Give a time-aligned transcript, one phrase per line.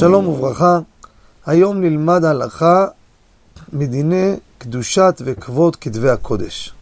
[0.00, 0.78] שלום וברכה,
[1.46, 2.86] היום נלמד הלכה
[3.72, 6.74] מדיני קדושת וכבוד כתבי הקודש.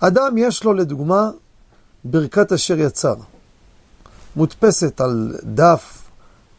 [0.00, 1.30] אדם יש לו לדוגמה
[2.04, 3.14] ברכת אשר יצר,
[4.36, 6.02] מודפסת על דף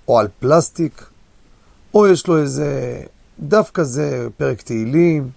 [0.07, 1.09] או על פלסטיק,
[1.93, 3.01] או יש לו איזה
[3.39, 5.29] דף כזה, פרק תהילים,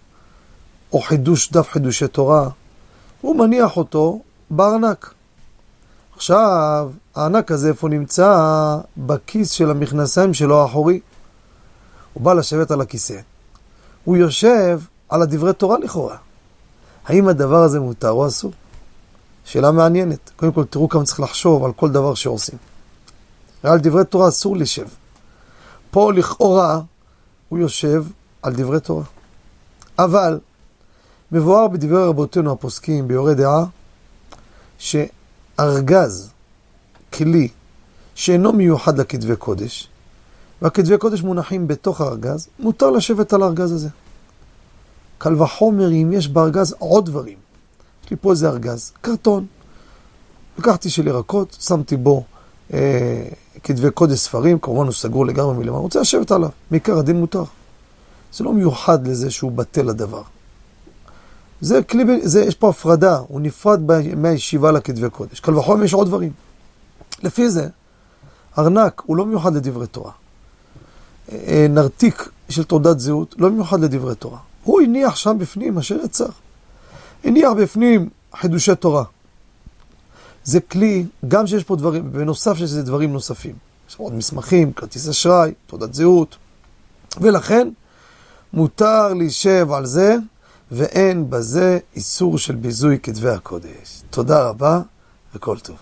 [0.93, 2.49] או חידוש, דף חידושי תורה,
[3.21, 5.15] הוא מניח אותו בארנק.
[6.19, 8.79] עכשיו, הענק הזה איפה נמצא?
[8.97, 11.01] בכיס של המכנסיים שלו האחורי.
[12.13, 13.21] הוא בא לשבת על הכיסא.
[14.05, 16.17] הוא יושב על הדברי תורה לכאורה.
[17.07, 18.53] האם הדבר הזה מותר או אסור?
[19.45, 20.31] שאלה מעניינת.
[20.37, 22.59] קודם כל, תראו כמה צריך לחשוב על כל דבר שעושים.
[23.63, 24.87] על דברי תורה אסור לשב.
[25.91, 26.81] פה לכאורה
[27.49, 28.05] הוא יושב
[28.43, 29.05] על דברי תורה.
[29.99, 30.39] אבל
[31.33, 33.65] מבואר בדברי רבותינו הפוסקים ביורי דעה,
[35.59, 36.31] שארגז,
[37.13, 37.49] כלי,
[38.15, 39.89] שאינו מיוחד לכתבי קודש,
[40.63, 43.89] והכתבי קודש מונחים בתוך הארגז, מותר לשבת על הארגז הזה.
[45.19, 47.39] קל וחומר אם יש בארגז עוד דברים.
[48.05, 49.47] יש לי פה איזה ארגז, קרטון.
[50.59, 52.25] לקחתי של ירקות, שמתי בו
[52.73, 53.29] אה,
[53.63, 57.45] כתבי קודש ספרים, כמובן הוא סגור לגמרי מלמעלה, רוצה לשבת עליו, מעיקר הדין מותר.
[58.33, 60.23] זה לא מיוחד לזה שהוא בטל הדבר.
[61.61, 63.81] זה כלי, זה, יש פה הפרדה, הוא נפרד
[64.17, 65.41] מהישיבה לכתבי קודש.
[65.41, 66.33] קל וחומר יש עוד דברים.
[67.23, 67.69] לפי זה,
[68.59, 70.13] ארנק הוא לא מיוחד לדברי תורה.
[71.33, 74.39] אה, נרתיק של תעודת זהות לא מיוחד לדברי תורה.
[74.65, 76.29] הוא הניח שם בפנים אשר יצר.
[77.25, 79.05] הניח בפנים חידושי תורה.
[80.45, 83.55] זה כלי, גם שיש פה דברים, בנוסף שיש לזה דברים נוספים.
[83.91, 86.37] יש עוד מסמכים, כרטיס אשראי, תעודת זהות.
[87.21, 87.69] ולכן,
[88.53, 90.17] מותר להישב על זה,
[90.73, 94.03] ואין בזה איסור של ביזוי כתבי הקודש.
[94.11, 94.81] תודה רבה,
[95.35, 95.77] וכל טוב.